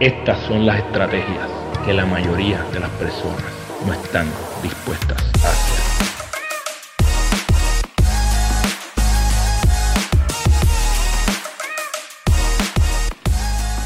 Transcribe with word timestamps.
Estas 0.00 0.40
son 0.48 0.66
las 0.66 0.80
estrategias 0.80 1.48
que 1.86 1.94
la 1.94 2.04
mayoría 2.04 2.60
de 2.72 2.80
las 2.80 2.90
personas 2.90 3.44
no 3.86 3.92
están 3.92 4.26
dispuestas 4.60 5.22
a 5.44 5.50
hacer. 5.50 5.84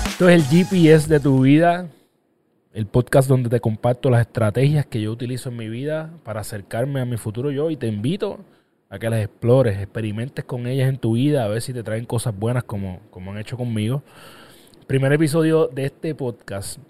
Esto 0.09 0.29
es 0.31 0.35
el 0.35 0.45
GPS 0.45 1.09
de 1.09 1.21
tu 1.21 1.43
vida, 1.43 1.89
el 2.73 2.87
podcast 2.87 3.29
donde 3.29 3.51
te 3.51 3.61
comparto 3.61 4.09
las 4.09 4.23
estrategias 4.23 4.87
que 4.87 5.03
yo 5.03 5.13
utilizo 5.13 5.51
en 5.51 5.59
mi 5.59 5.69
vida 5.69 6.15
para 6.25 6.41
acercarme 6.41 7.03
a 7.03 7.05
mi 7.05 7.19
futuro 7.19 7.51
yo 7.51 7.71
y 7.71 7.77
te 7.77 7.87
invito 7.87 8.41
a 8.89 8.99
que 8.99 9.11
las 9.11 9.21
explores, 9.21 9.77
experimentes 9.77 10.47
con 10.47 10.67
ellas 10.67 10.89
en 10.89 10.97
tu 10.97 11.13
vida, 11.13 11.45
a 11.45 11.49
ver 11.49 11.61
si 11.61 11.75
te 11.75 11.83
traen 11.83 12.07
cosas 12.07 12.35
buenas 12.35 12.65
como, 12.65 13.01
como 13.11 13.33
han 13.33 13.39
hecho 13.39 13.59
conmigo. 13.59 14.03
Primer 14.89 15.13
episodio 15.13 15.69
de 15.69 15.85
este 15.85 16.17
podcast, 16.17 16.81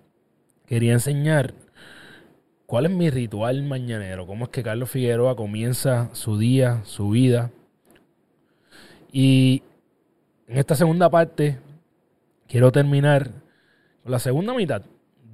quería 0.64 0.94
enseñar 0.94 1.52
cuál 2.64 2.86
es 2.86 2.92
mi 2.92 3.10
ritual 3.10 3.62
mañanero, 3.64 4.26
cómo 4.26 4.46
es 4.46 4.50
que 4.50 4.62
Carlos 4.62 4.88
Figueroa 4.88 5.36
comienza 5.36 6.08
su 6.14 6.38
día, 6.38 6.80
su 6.84 7.10
vida. 7.10 7.50
Y 9.12 9.62
en 10.46 10.56
esta 10.56 10.74
segunda 10.74 11.10
parte 11.10 11.58
quiero 12.46 12.72
terminar 12.72 13.32
con 14.02 14.12
la 14.12 14.18
segunda 14.18 14.54
mitad 14.54 14.80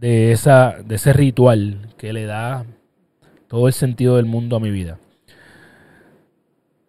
de, 0.01 0.33
esa, 0.33 0.79
de 0.85 0.97
ese 0.97 1.13
ritual 1.13 1.95
que 1.97 2.13
le 2.13 2.27
da 2.27 2.67
todo 3.47 3.69
el 3.69 3.73
sentido 3.73 4.17
del 4.17 4.27
mundo 4.27 4.57
a 4.57 4.61
mi 4.61 4.73
vida 4.73 4.99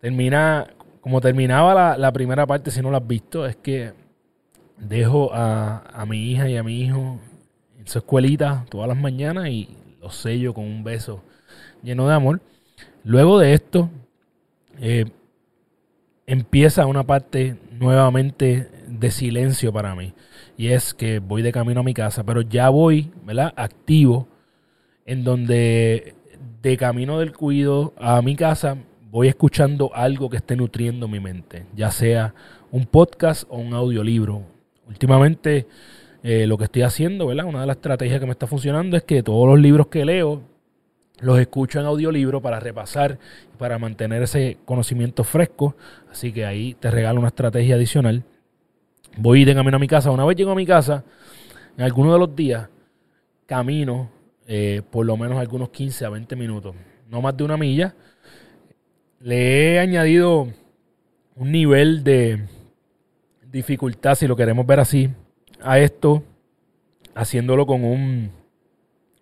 termina, 0.05 0.67
como 1.01 1.20
terminaba 1.20 1.98
la, 1.98 2.12
primera 2.12 2.45
parte, 2.45 2.70
si 2.70 2.79
no 2.79 2.91
lo 2.91 2.98
has 2.98 3.07
visto, 3.07 3.48
es 3.48 3.55
que 3.55 3.93
dejo 4.77 5.31
a, 5.34 6.05
mi 6.07 6.31
hija 6.31 6.49
y 6.49 6.57
a 6.57 6.63
mi 6.63 6.81
hijo 6.81 7.20
en 7.79 7.88
su 7.88 7.99
escuelita 7.99 8.65
todas 8.70 8.88
las 8.88 8.98
mañanas 8.98 9.48
y 9.49 9.70
los 10.01 10.15
sello 10.15 10.54
con 10.54 10.65
un 10.65 10.84
beso 10.84 11.23
lleno 11.84 12.07
de 12.07 12.13
amor. 12.13 12.41
Luego 13.03 13.40
de 13.40 13.53
esto, 13.53 13.90
eh, 14.79 15.05
empieza 16.26 16.85
una 16.85 17.03
parte 17.03 17.57
nuevamente 17.71 18.70
de 18.87 19.12
silencio 19.12 19.71
para 19.71 19.96
mí. 19.96 20.13
Y 20.57 20.68
es 20.68 20.93
que 20.93 21.20
voy 21.20 21.41
de 21.41 21.51
camino 21.51 21.81
a 21.81 21.84
mi 21.84 21.93
casa, 21.93 22.23
pero 22.23 22.41
ya 22.41 22.70
voy, 22.70 23.12
¿verdad? 23.23 23.53
Activo, 23.55 24.27
en 25.05 25.23
donde 25.23 26.15
de 26.62 26.77
camino 26.77 27.20
del 27.20 27.34
cuido 27.34 27.93
a 27.98 28.21
mi 28.21 28.35
casa 28.35 28.77
voy 29.12 29.27
escuchando 29.27 29.91
algo 29.93 30.29
que 30.29 30.37
esté 30.37 30.55
nutriendo 30.55 31.07
mi 31.07 31.20
mente, 31.20 31.65
ya 31.76 31.91
sea 31.91 32.34
un 32.71 32.85
podcast 32.85 33.43
o 33.49 33.57
un 33.57 33.73
audiolibro. 33.73 34.54
Últimamente 34.87 35.67
eh, 36.23 36.47
lo 36.47 36.57
que 36.57 36.65
estoy 36.65 36.83
haciendo, 36.83 37.27
¿verdad? 37.27 37.45
Una 37.45 37.61
de 37.61 37.67
las 37.67 37.77
estrategias 37.77 38.19
que 38.19 38.25
me 38.25 38.31
está 38.31 38.47
funcionando 38.47 38.97
es 38.97 39.03
que 39.03 39.23
todos 39.23 39.47
los 39.47 39.59
libros 39.59 39.87
que 39.87 40.05
leo 40.05 40.41
los 41.19 41.39
escucho 41.39 41.79
en 41.79 41.85
audiolibro 41.85 42.41
para 42.41 42.59
repasar 42.59 43.17
y 43.53 43.57
para 43.57 43.79
mantener 43.79 44.23
ese 44.23 44.57
conocimiento 44.65 45.23
fresco. 45.23 45.75
Así 46.11 46.31
que 46.31 46.45
ahí 46.45 46.73
te 46.73 46.91
regalo 46.91 47.19
una 47.19 47.29
estrategia 47.29 47.75
adicional. 47.75 48.23
Voy 49.17 49.45
de 49.45 49.55
camino 49.55 49.77
a 49.77 49.79
mi 49.79 49.87
casa. 49.87 50.11
Una 50.11 50.25
vez 50.25 50.35
llego 50.35 50.51
a 50.51 50.55
mi 50.55 50.65
casa, 50.65 51.03
en 51.77 51.83
alguno 51.83 52.13
de 52.13 52.19
los 52.19 52.35
días, 52.35 52.67
camino 53.45 54.09
eh, 54.47 54.81
por 54.91 55.05
lo 55.05 55.17
menos 55.17 55.39
algunos 55.39 55.69
15 55.69 56.05
a 56.05 56.09
20 56.09 56.35
minutos. 56.35 56.75
No 57.09 57.21
más 57.21 57.35
de 57.37 57.43
una 57.43 57.57
milla 57.57 57.95
le 59.19 59.73
he 59.73 59.79
añadido 59.79 60.47
un 61.35 61.51
nivel 61.51 62.03
de 62.03 62.43
dificultad, 63.55 64.16
si 64.16 64.28
lo 64.28 64.35
queremos 64.35 64.66
ver 64.67 64.81
así, 64.81 65.09
a 65.61 65.79
esto, 65.79 66.23
haciéndolo 67.13 67.66
con 67.66 67.85
un, 67.85 68.31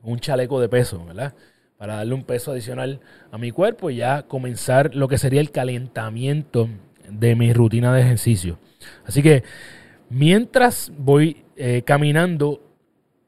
un 0.02 0.20
chaleco 0.20 0.60
de 0.60 0.70
peso, 0.70 1.06
¿verdad? 1.06 1.36
Para 1.78 1.98
darle 1.98 2.16
un 2.16 2.24
peso 2.24 2.52
adicional 2.52 3.00
a 3.32 3.38
mi 3.38 3.52
cuerpo 3.52 3.92
y 3.92 3.98
ya 3.98 4.24
comenzar 4.24 4.96
lo 4.96 5.08
que 5.08 5.20
sería 5.20 5.40
el 5.40 5.52
calentamiento 5.52 6.68
de 7.08 7.36
mi 7.36 7.54
rutina 7.54 7.94
de 7.94 8.02
ejercicio. 8.02 8.58
Así 9.06 9.22
que 9.22 9.44
mientras 10.10 10.92
voy 10.98 11.44
eh, 11.56 11.84
caminando, 11.86 12.60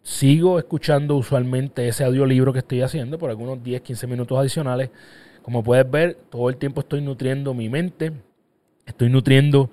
sigo 0.01 0.57
escuchando 0.57 1.18
usualmente 1.18 1.88
ese 1.88 2.03
audiolibro 2.03 2.51
que 2.51 2.59
estoy 2.59 2.81
haciendo 2.81 3.19
por 3.19 3.30
algunos 3.30 3.62
10, 3.62 3.81
15 3.81 4.07
minutos 4.07 4.40
adicionales 4.40 4.90
como 5.46 5.63
puedes 5.63 5.88
ver, 5.88 6.18
todo 6.31 6.50
el 6.50 6.57
tiempo 6.57 6.81
estoy 6.81 7.01
nutriendo 7.01 7.53
mi 7.53 7.69
mente, 7.69 8.12
estoy 8.85 9.09
nutriendo 9.09 9.69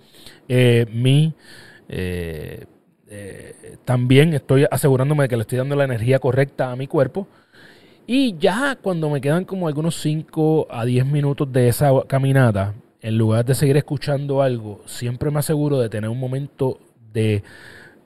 eh, 0.49 0.87
mi... 0.93 1.35
Eh, 1.89 2.65
eh, 3.15 3.77
también 3.85 4.33
estoy 4.33 4.67
asegurándome 4.71 5.25
de 5.25 5.29
que 5.29 5.37
le 5.37 5.43
estoy 5.43 5.59
dando 5.59 5.77
la 5.77 5.85
energía 5.85 6.19
correcta 6.19 6.73
a 6.73 6.77
mi 6.77 6.87
cuerpo. 6.87 7.29
Y 8.07 8.37
ya 8.39 8.77
cuando 8.81 9.11
me 9.11 9.21
quedan 9.21 9.45
como 9.45 9.69
algunos 9.69 9.97
5 9.97 10.69
a 10.71 10.85
10 10.85 11.07
minutos 11.07 11.53
de 11.53 11.69
esa 11.69 11.91
caminata, 12.07 12.75
en 13.03 13.19
lugar 13.19 13.45
de 13.45 13.55
seguir 13.55 13.77
escuchando 13.77 14.41
algo, 14.41 14.81
siempre 14.87 15.31
me 15.31 15.41
aseguro 15.41 15.79
de 15.79 15.89
tener 15.91 16.09
un 16.09 16.19
momento 16.19 16.81
de 17.13 17.43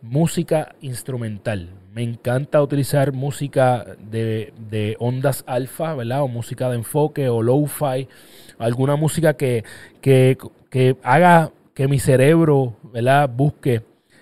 música 0.03 0.75
instrumental. 0.81 1.69
Me 1.97 2.03
encanta 2.03 2.61
utilizar 2.61 3.15
música 3.15 3.97
de, 3.99 4.97
ondas 4.99 5.43
alfa, 5.47 5.95
¿verdad? 5.95 6.25
O 6.25 6.29
música 6.29 6.69
de 6.69 6.77
enfoque 6.77 7.31
o 7.31 7.41
low-fi. 7.41 8.07
Alguna 8.59 8.97
música 8.97 9.33
que, 9.33 9.65
que, 10.03 10.37
haga 11.03 11.53
que 11.73 11.89
mi 11.89 11.99
cerebro, 11.99 12.77
¿verdad? 12.93 13.31
Busque 13.35 13.81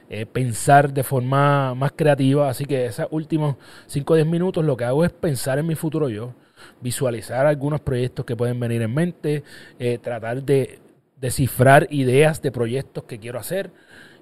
eh, 0.09 0.25
pensar 0.25 0.95
de 0.95 1.03
forma 1.03 1.75
más 1.75 1.91
creativa. 1.91 2.49
Así 2.49 2.65
que 2.65 2.87
esos 2.87 3.09
últimos 3.11 3.57
5 3.89 4.13
o 4.13 4.17
10 4.19 4.29
minutos 4.29 4.65
lo 4.65 4.77
que 4.77 4.85
hago 4.85 5.05
es 5.05 5.11
pensar 5.11 5.59
en 5.59 5.67
mi 5.67 5.75
futuro 5.75 6.09
yo. 6.09 6.33
Visualizar 6.81 7.45
algunos 7.45 7.81
proyectos 7.81 8.25
que 8.25 8.37
pueden 8.37 8.61
venir 8.61 8.83
en 8.83 8.95
mente. 8.95 9.43
Eh, 9.81 9.99
tratar 9.99 10.45
de 10.45 10.79
descifrar 11.21 11.89
ideas 11.91 12.41
de 12.41 12.53
proyectos 12.53 13.03
que 13.03 13.19
quiero 13.19 13.41
hacer. 13.41 13.73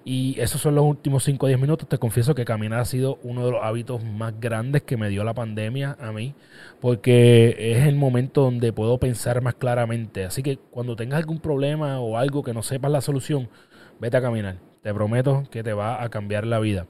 Y 0.04 0.40
esos 0.40 0.60
son 0.60 0.74
los 0.74 0.84
últimos 0.84 1.22
5 1.24 1.46
o 1.46 1.48
10 1.48 1.60
minutos. 1.60 1.88
Te 1.88 1.98
confieso 1.98 2.34
que 2.34 2.44
caminar 2.44 2.80
ha 2.80 2.84
sido 2.84 3.18
uno 3.22 3.46
de 3.46 3.52
los 3.52 3.62
hábitos 3.62 4.02
más 4.02 4.38
grandes 4.40 4.82
que 4.82 4.96
me 4.96 5.08
dio 5.08 5.22
la 5.22 5.34
pandemia 5.34 5.96
a 6.00 6.12
mí, 6.12 6.34
porque 6.80 7.54
es 7.58 7.86
el 7.86 7.94
momento 7.94 8.42
donde 8.42 8.72
puedo 8.72 8.98
pensar 8.98 9.40
más 9.42 9.54
claramente. 9.54 10.24
Así 10.24 10.42
que 10.42 10.56
cuando 10.56 10.96
tengas 10.96 11.18
algún 11.18 11.38
problema 11.38 12.00
o 12.00 12.18
algo 12.18 12.42
que 12.42 12.52
no 12.52 12.62
sepas 12.62 12.90
la 12.90 13.00
solución, 13.00 13.48
vete 14.00 14.16
a 14.16 14.22
caminar. 14.22 14.56
Te 14.82 14.92
prometo 14.92 15.44
que 15.50 15.62
te 15.62 15.72
va 15.72 16.02
a 16.02 16.08
cambiar 16.08 16.46
la 16.46 16.58
vida. 16.58 16.86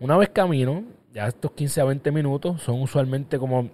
Una 0.00 0.16
vez 0.16 0.30
camino, 0.30 0.84
ya 1.12 1.26
estos 1.26 1.52
15 1.52 1.80
a 1.82 1.84
20 1.84 2.10
minutos 2.12 2.62
son 2.62 2.80
usualmente 2.80 3.38
como 3.38 3.68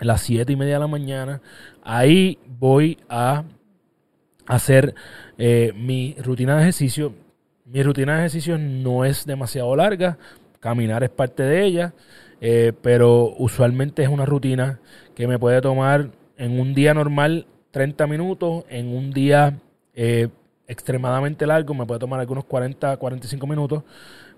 las 0.00 0.22
7 0.22 0.50
y 0.50 0.56
media 0.56 0.74
de 0.74 0.80
la 0.80 0.86
mañana. 0.86 1.42
Ahí 1.82 2.38
voy 2.46 2.98
a 3.10 3.44
hacer 4.46 4.94
eh, 5.36 5.72
mi 5.76 6.16
rutina 6.22 6.56
de 6.56 6.62
ejercicio 6.62 7.12
mi 7.70 7.82
rutina 7.82 8.14
de 8.14 8.18
ejercicio 8.20 8.56
no 8.58 9.04
es 9.04 9.26
demasiado 9.26 9.74
larga, 9.76 10.16
caminar 10.58 11.04
es 11.04 11.10
parte 11.10 11.42
de 11.42 11.64
ella, 11.64 11.94
eh, 12.40 12.72
pero 12.82 13.34
usualmente 13.38 14.02
es 14.02 14.08
una 14.08 14.24
rutina 14.24 14.80
que 15.14 15.26
me 15.26 15.38
puede 15.38 15.60
tomar 15.60 16.10
en 16.36 16.58
un 16.58 16.74
día 16.74 16.94
normal 16.94 17.46
30 17.70 18.06
minutos, 18.06 18.64
en 18.70 18.88
un 18.96 19.10
día 19.10 19.58
eh, 19.94 20.28
extremadamente 20.66 21.46
largo 21.46 21.74
me 21.74 21.84
puede 21.84 22.00
tomar 22.00 22.20
algunos 22.20 22.44
40, 22.44 22.96
45 22.96 23.46
minutos, 23.46 23.82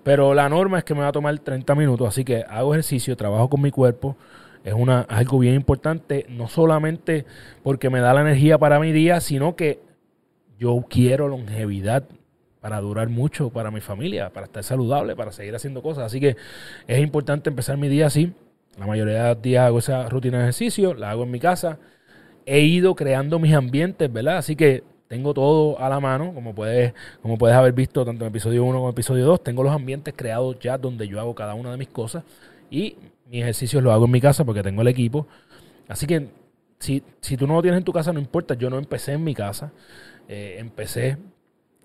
pero 0.03 0.35
la 0.35 0.49
norma 0.49 0.79
es 0.79 0.85
que 0.85 0.95
me 0.95 1.01
va 1.01 1.09
a 1.09 1.13
tomar 1.13 1.39
30 1.39 1.75
minutos, 1.77 2.09
así 2.09 2.25
que 2.25 2.45
hago 2.49 2.75
ejercicio, 2.75 3.17
trabajo 3.17 3.49
con 3.49 3.63
mi 3.63 3.71
cuerpo, 3.71 4.17
es 4.65 4.75
algo 5.09 5.39
bien 5.39 5.55
importante, 5.55 6.27
no 6.29 6.49
solamente 6.49 7.25
porque 7.63 7.91
me 7.91 8.01
da 8.01 8.13
la 8.13 8.23
energía 8.23 8.59
para 8.59 8.81
mi 8.81 8.93
día, 8.93 9.21
sino 9.21 9.57
que 9.57 9.81
yo 10.59 10.85
quiero 10.89 11.29
longevidad 11.29 12.05
para 12.61 12.81
durar 12.81 13.09
mucho 13.09 13.51
para 13.51 13.71
mi 13.71 13.81
familia, 13.81 14.31
para 14.31 14.47
estar 14.47 14.63
saludable, 14.63 15.17
para 15.17 15.33
seguir 15.33 15.55
haciendo 15.55 15.83
cosas. 15.83 16.05
Así 16.05 16.21
que 16.21 16.37
es 16.87 16.99
importante 17.01 17.51
empezar 17.51 17.77
mi 17.77 17.89
día 17.89 18.07
así. 18.07 18.33
La 18.79 18.87
mayoría 18.87 19.25
de 19.25 19.35
los 19.35 19.43
días 19.43 19.67
hago 19.67 19.79
esa 19.79 20.09
rutina 20.09 20.39
de 20.39 20.45
ejercicio, 20.45 20.95
la 20.95 21.11
hago 21.11 21.25
en 21.25 21.31
mi 21.31 21.41
casa. 21.41 21.79
He 22.47 22.61
ido 22.61 22.95
creando 22.95 23.39
mis 23.39 23.55
ambientes, 23.55 24.13
¿verdad? 24.13 24.39
Así 24.39 24.57
que 24.57 24.85
tengo 25.09 25.35
todo 25.35 25.79
a 25.81 25.89
la 25.89 26.01
mano, 26.01 26.33
como 26.35 26.55
puedes, 26.55 26.95
como 27.21 27.37
puedes 27.37 27.57
haber 27.57 27.73
visto 27.73 28.05
tanto 28.05 28.25
en 28.25 28.31
episodio 28.31 28.65
1 28.65 28.79
como 28.79 28.89
en 28.89 28.93
episodio 28.93 29.27
2. 29.27 29.43
Tengo 29.43 29.63
los 29.63 29.73
ambientes 29.73 30.15
creados 30.17 30.59
ya 30.61 30.79
donde 30.79 31.09
yo 31.09 31.19
hago 31.19 31.35
cada 31.35 31.55
una 31.55 31.73
de 31.73 31.77
mis 31.79 31.89
cosas. 31.89 32.25
Y 32.71 32.97
mis 33.27 33.43
ejercicios 33.43 33.83
los 33.83 33.93
hago 33.93 34.05
en 34.05 34.11
mi 34.13 34.21
casa 34.21 34.45
porque 34.45 34.63
tengo 34.63 34.83
el 34.83 34.89
equipo. 34.89 35.27
Así 35.89 36.07
que 36.07 36.29
si, 36.79 37.03
si 37.21 37.37
tú 37.37 37.47
no 37.47 37.55
lo 37.55 37.63
tienes 37.63 37.79
en 37.79 37.85
tu 37.85 37.93
casa, 37.93 38.13
no 38.13 38.21
importa. 38.21 38.55
Yo 38.55 38.71
no 38.71 38.79
empecé 38.79 39.13
en 39.13 39.25
mi 39.25 39.35
casa. 39.35 39.73
Eh, 40.29 40.57
empecé 40.59 41.19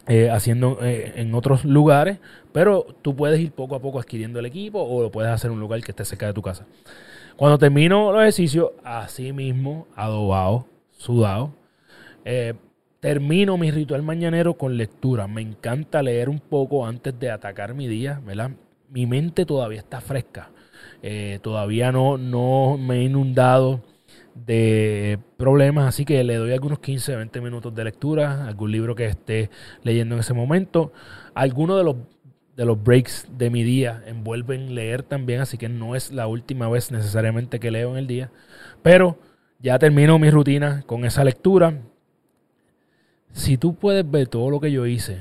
eh, 0.07 0.29
haciendo 0.29 0.79
eh, 0.81 1.13
en 1.15 1.33
otros 1.33 1.65
lugares, 1.65 2.19
pero 2.51 2.85
tú 3.01 3.15
puedes 3.15 3.39
ir 3.39 3.51
poco 3.51 3.75
a 3.75 3.81
poco 3.81 3.99
adquiriendo 3.99 4.39
el 4.39 4.45
equipo 4.45 4.81
o 4.81 5.01
lo 5.01 5.11
puedes 5.11 5.31
hacer 5.31 5.49
en 5.49 5.55
un 5.55 5.59
lugar 5.59 5.81
que 5.81 5.91
esté 5.91 6.05
cerca 6.05 6.27
de 6.27 6.33
tu 6.33 6.41
casa. 6.41 6.65
Cuando 7.35 7.57
termino 7.57 8.11
los 8.11 8.21
ejercicios, 8.21 8.71
así 8.83 9.33
mismo, 9.33 9.87
adobado, 9.95 10.67
sudado, 10.91 11.53
eh, 12.23 12.53
termino 12.99 13.57
mi 13.57 13.71
ritual 13.71 14.03
mañanero 14.03 14.53
con 14.55 14.77
lectura. 14.77 15.27
Me 15.27 15.41
encanta 15.41 16.01
leer 16.01 16.29
un 16.29 16.39
poco 16.39 16.85
antes 16.85 17.19
de 17.19 17.31
atacar 17.31 17.73
mi 17.73 17.87
día, 17.87 18.21
¿verdad? 18.25 18.51
mi 18.89 19.05
mente 19.05 19.45
todavía 19.45 19.79
está 19.79 20.01
fresca. 20.01 20.49
Eh, 21.01 21.39
todavía 21.41 21.91
no, 21.91 22.17
no 22.17 22.77
me 22.77 22.99
he 22.99 23.03
inundado 23.03 23.81
de 24.35 25.17
problemas, 25.37 25.87
así 25.87 26.03
que 26.03 26.23
le 26.23 26.35
doy 26.35 26.51
algunos 26.51 26.79
15, 26.79 27.15
20 27.15 27.41
minutos 27.41 27.73
de 27.73 27.83
lectura, 27.85 28.47
algún 28.47 28.71
libro 28.71 28.93
que 28.93 29.05
esté 29.05 29.49
leyendo 29.81 30.15
en 30.15 30.21
ese 30.21 30.33
momento. 30.33 30.91
Algunos 31.33 31.77
de 31.77 31.83
los, 31.85 31.95
de 32.55 32.65
los 32.65 32.81
breaks 32.83 33.27
de 33.37 33.49
mi 33.49 33.63
día 33.63 34.03
envuelven 34.05 34.75
leer 34.75 35.03
también, 35.03 35.41
así 35.41 35.57
que 35.57 35.69
no 35.69 35.95
es 35.95 36.11
la 36.11 36.27
última 36.27 36.67
vez 36.69 36.91
necesariamente 36.91 37.59
que 37.59 37.71
leo 37.71 37.91
en 37.91 37.97
el 37.97 38.07
día, 38.07 38.31
pero 38.83 39.17
ya 39.59 39.79
termino 39.79 40.19
mi 40.19 40.29
rutina 40.29 40.83
con 40.85 41.05
esa 41.05 41.23
lectura. 41.23 41.81
Si 43.31 43.57
tú 43.57 43.75
puedes 43.75 44.09
ver 44.09 44.27
todo 44.27 44.49
lo 44.49 44.59
que 44.59 44.71
yo 44.71 44.85
hice, 44.85 45.19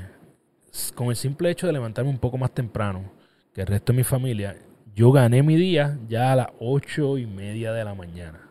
con 0.93 1.07
el 1.07 1.15
simple 1.15 1.49
hecho 1.49 1.67
de 1.67 1.73
levantarme 1.73 2.09
un 2.09 2.19
poco 2.19 2.37
más 2.37 2.51
temprano 2.53 3.11
que 3.53 3.61
el 3.61 3.67
resto 3.67 3.93
de 3.93 3.97
mi 3.97 4.03
familia, 4.03 4.57
yo 4.93 5.11
gané 5.11 5.41
mi 5.41 5.55
día 5.55 5.97
ya 6.07 6.33
a 6.33 6.35
las 6.35 6.47
ocho 6.59 7.17
y 7.17 7.25
media 7.25 7.71
de 7.71 7.85
la 7.85 7.93
mañana. 7.95 8.44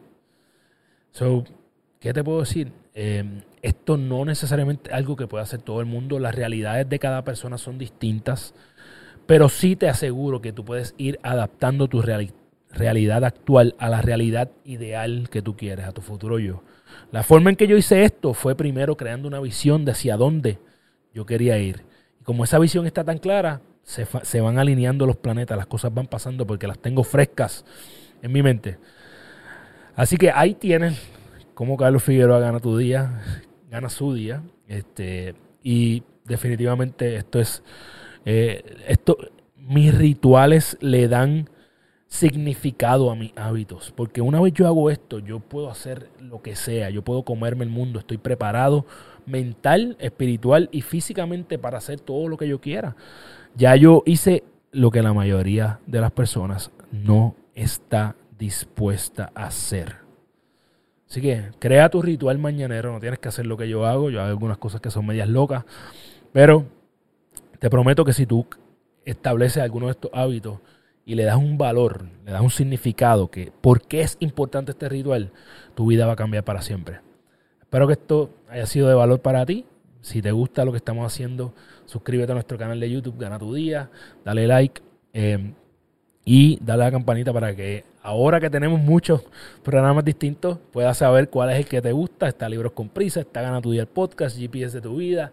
So, 1.14 1.44
¿qué 2.00 2.12
te 2.12 2.24
puedo 2.24 2.40
decir? 2.40 2.72
Em, 2.92 3.42
esto 3.62 3.96
no 3.96 4.24
necesariamente 4.24 4.90
es 4.90 4.96
algo 4.96 5.14
que 5.14 5.28
pueda 5.28 5.44
hacer 5.44 5.62
todo 5.62 5.78
el 5.78 5.86
mundo. 5.86 6.18
Las 6.18 6.34
realidades 6.34 6.88
de 6.88 6.98
cada 6.98 7.22
persona 7.22 7.56
son 7.56 7.78
distintas. 7.78 8.52
Pero 9.24 9.48
sí 9.48 9.76
te 9.76 9.88
aseguro 9.88 10.42
que 10.42 10.52
tú 10.52 10.64
puedes 10.64 10.92
ir 10.98 11.20
adaptando 11.22 11.86
tu 11.86 12.02
realidad 12.02 13.24
actual 13.24 13.76
a 13.78 13.88
la 13.88 14.02
realidad 14.02 14.50
ideal 14.64 15.28
que 15.30 15.40
tú 15.40 15.56
quieres, 15.56 15.86
a 15.86 15.92
tu 15.92 16.02
futuro 16.02 16.40
yo. 16.40 16.64
La 17.12 17.22
forma 17.22 17.50
en 17.50 17.56
que 17.56 17.68
yo 17.68 17.76
hice 17.76 18.02
esto 18.04 18.34
fue 18.34 18.56
primero 18.56 18.96
creando 18.96 19.28
una 19.28 19.38
visión 19.38 19.84
de 19.84 19.92
hacia 19.92 20.16
dónde 20.16 20.58
yo 21.14 21.26
quería 21.26 21.58
ir. 21.58 21.84
Y 22.20 22.24
como 22.24 22.42
esa 22.42 22.58
visión 22.58 22.88
está 22.88 23.04
tan 23.04 23.18
clara, 23.18 23.60
se, 23.84 24.04
se 24.24 24.40
van 24.40 24.58
alineando 24.58 25.06
los 25.06 25.16
planetas, 25.16 25.56
las 25.56 25.68
cosas 25.68 25.94
van 25.94 26.08
pasando 26.08 26.44
porque 26.44 26.66
las 26.66 26.80
tengo 26.80 27.04
frescas 27.04 27.64
en 28.20 28.32
mi 28.32 28.42
mente. 28.42 28.78
Así 29.96 30.16
que 30.16 30.30
ahí 30.30 30.54
tienes 30.54 31.00
cómo 31.54 31.76
Carlos 31.76 32.02
Figueroa 32.02 32.40
gana 32.40 32.60
tu 32.60 32.76
día, 32.76 33.20
gana 33.70 33.88
su 33.88 34.12
día. 34.12 34.42
Este, 34.66 35.34
y 35.62 36.02
definitivamente 36.24 37.16
esto 37.16 37.40
es. 37.40 37.62
Eh, 38.24 38.64
esto, 38.88 39.16
mis 39.56 39.96
rituales 39.96 40.76
le 40.80 41.08
dan 41.08 41.48
significado 42.08 43.10
a 43.10 43.16
mis 43.16 43.32
hábitos. 43.36 43.92
Porque 43.96 44.20
una 44.20 44.40
vez 44.40 44.52
yo 44.52 44.66
hago 44.66 44.90
esto, 44.90 45.18
yo 45.18 45.40
puedo 45.40 45.70
hacer 45.70 46.10
lo 46.20 46.42
que 46.42 46.56
sea. 46.56 46.90
Yo 46.90 47.02
puedo 47.02 47.24
comerme 47.24 47.64
el 47.64 47.70
mundo. 47.70 47.98
Estoy 47.98 48.18
preparado 48.18 48.86
mental, 49.26 49.96
espiritual 50.00 50.68
y 50.70 50.82
físicamente 50.82 51.58
para 51.58 51.78
hacer 51.78 52.00
todo 52.00 52.28
lo 52.28 52.36
que 52.36 52.48
yo 52.48 52.60
quiera. 52.60 52.96
Ya 53.56 53.76
yo 53.76 54.02
hice 54.06 54.44
lo 54.72 54.90
que 54.90 55.02
la 55.02 55.12
mayoría 55.12 55.80
de 55.86 56.00
las 56.00 56.10
personas 56.10 56.70
no 56.90 57.36
está 57.54 58.16
dispuesta 58.38 59.30
a 59.34 59.46
hacer. 59.46 59.96
Así 61.08 61.20
que 61.20 61.50
crea 61.58 61.88
tu 61.90 62.02
ritual 62.02 62.38
mañanero, 62.38 62.92
no 62.92 63.00
tienes 63.00 63.18
que 63.18 63.28
hacer 63.28 63.46
lo 63.46 63.56
que 63.56 63.68
yo 63.68 63.86
hago, 63.86 64.10
yo 64.10 64.20
hago 64.20 64.30
algunas 64.30 64.58
cosas 64.58 64.80
que 64.80 64.90
son 64.90 65.06
medias 65.06 65.28
locas, 65.28 65.64
pero 66.32 66.66
te 67.58 67.70
prometo 67.70 68.04
que 68.04 68.12
si 68.12 68.26
tú 68.26 68.46
estableces 69.04 69.62
alguno 69.62 69.86
de 69.86 69.92
estos 69.92 70.10
hábitos 70.14 70.58
y 71.04 71.14
le 71.14 71.24
das 71.24 71.36
un 71.36 71.58
valor, 71.58 72.06
le 72.24 72.32
das 72.32 72.40
un 72.40 72.50
significado, 72.50 73.30
que 73.30 73.52
por 73.60 73.82
qué 73.82 74.00
es 74.00 74.16
importante 74.20 74.72
este 74.72 74.88
ritual, 74.88 75.30
tu 75.74 75.86
vida 75.86 76.06
va 76.06 76.14
a 76.14 76.16
cambiar 76.16 76.44
para 76.44 76.62
siempre. 76.62 77.00
Espero 77.60 77.86
que 77.86 77.92
esto 77.92 78.30
haya 78.48 78.66
sido 78.66 78.88
de 78.88 78.94
valor 78.94 79.20
para 79.20 79.44
ti. 79.44 79.66
Si 80.00 80.20
te 80.22 80.32
gusta 80.32 80.64
lo 80.64 80.72
que 80.72 80.78
estamos 80.78 81.06
haciendo, 81.06 81.54
suscríbete 81.86 82.32
a 82.32 82.34
nuestro 82.34 82.58
canal 82.58 82.80
de 82.80 82.90
YouTube, 82.90 83.18
Gana 83.18 83.38
tu 83.38 83.54
Día, 83.54 83.90
dale 84.24 84.46
like. 84.46 84.82
Eh, 85.12 85.52
y 86.24 86.58
dale 86.62 86.82
a 86.82 86.86
la 86.86 86.92
campanita 86.92 87.32
para 87.32 87.54
que 87.54 87.84
ahora 88.04 88.38
que 88.38 88.50
tenemos 88.50 88.78
muchos 88.78 89.22
programas 89.62 90.04
distintos 90.04 90.58
puedas 90.72 90.98
saber 90.98 91.30
cuál 91.30 91.50
es 91.50 91.56
el 91.56 91.64
que 91.64 91.80
te 91.82 91.90
gusta. 91.90 92.28
Está 92.28 92.48
Libros 92.48 92.72
con 92.72 92.90
Prisa, 92.90 93.20
está 93.20 93.40
Gana 93.40 93.60
tu 93.60 93.72
Día 93.72 93.80
el 93.80 93.88
podcast, 93.88 94.38
GPS 94.38 94.76
de 94.76 94.82
tu 94.82 94.96
vida, 94.98 95.32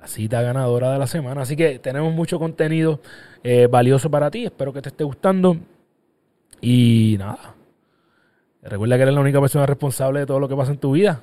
la 0.00 0.06
cita 0.08 0.42
ganadora 0.42 0.92
de 0.92 0.98
la 0.98 1.06
semana. 1.06 1.42
Así 1.42 1.56
que 1.56 1.78
tenemos 1.78 2.12
mucho 2.12 2.38
contenido 2.38 3.00
eh, 3.44 3.68
valioso 3.70 4.10
para 4.10 4.30
ti. 4.30 4.44
Espero 4.44 4.72
que 4.72 4.82
te 4.82 4.88
esté 4.88 5.04
gustando. 5.04 5.56
Y 6.60 7.16
nada, 7.18 7.54
recuerda 8.62 8.96
que 8.96 9.02
eres 9.02 9.14
la 9.14 9.20
única 9.20 9.40
persona 9.40 9.64
responsable 9.64 10.20
de 10.20 10.26
todo 10.26 10.40
lo 10.40 10.48
que 10.48 10.56
pasa 10.56 10.72
en 10.72 10.78
tu 10.78 10.92
vida. 10.92 11.22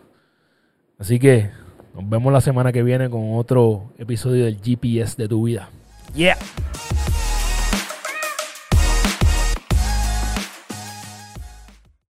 Así 0.98 1.20
que 1.20 1.50
nos 1.94 2.10
vemos 2.10 2.32
la 2.32 2.42
semana 2.42 2.72
que 2.72 2.84
viene 2.84 3.10
con 3.10 3.36
otro 3.36 3.92
episodio 3.98 4.46
del 4.46 4.62
GPS 4.62 5.18
de 5.18 5.28
tu 5.28 5.44
vida. 5.44 5.70
Yeah. 6.16 6.38